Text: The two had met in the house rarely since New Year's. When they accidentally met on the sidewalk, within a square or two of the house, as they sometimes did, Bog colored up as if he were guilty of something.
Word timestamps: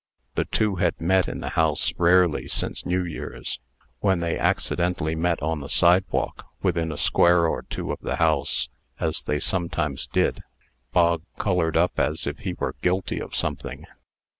The 0.33 0.45
two 0.45 0.77
had 0.77 0.99
met 0.99 1.27
in 1.27 1.41
the 1.41 1.49
house 1.49 1.93
rarely 1.95 2.47
since 2.47 2.87
New 2.87 3.03
Year's. 3.03 3.59
When 3.99 4.19
they 4.19 4.35
accidentally 4.35 5.13
met 5.13 5.39
on 5.43 5.59
the 5.59 5.69
sidewalk, 5.69 6.47
within 6.63 6.91
a 6.91 6.97
square 6.97 7.45
or 7.45 7.61
two 7.61 7.91
of 7.91 7.99
the 8.01 8.15
house, 8.15 8.67
as 8.99 9.21
they 9.21 9.39
sometimes 9.39 10.07
did, 10.07 10.41
Bog 10.91 11.21
colored 11.37 11.77
up 11.77 11.99
as 11.99 12.25
if 12.25 12.39
he 12.39 12.53
were 12.55 12.73
guilty 12.81 13.19
of 13.21 13.35
something. 13.35 13.85